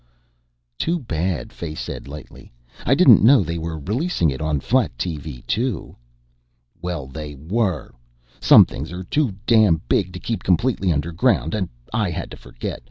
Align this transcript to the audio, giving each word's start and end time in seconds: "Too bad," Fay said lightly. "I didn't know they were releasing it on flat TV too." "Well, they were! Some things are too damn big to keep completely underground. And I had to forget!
"Too 0.79 0.97
bad," 0.99 1.53
Fay 1.53 1.75
said 1.75 2.07
lightly. 2.07 2.51
"I 2.87 2.95
didn't 2.95 3.23
know 3.23 3.43
they 3.43 3.59
were 3.59 3.77
releasing 3.77 4.31
it 4.31 4.41
on 4.41 4.59
flat 4.59 4.91
TV 4.97 5.45
too." 5.45 5.95
"Well, 6.81 7.05
they 7.05 7.35
were! 7.35 7.93
Some 8.39 8.65
things 8.65 8.91
are 8.91 9.03
too 9.03 9.35
damn 9.45 9.79
big 9.87 10.11
to 10.13 10.19
keep 10.19 10.41
completely 10.41 10.91
underground. 10.91 11.53
And 11.53 11.69
I 11.93 12.09
had 12.09 12.31
to 12.31 12.37
forget! 12.37 12.79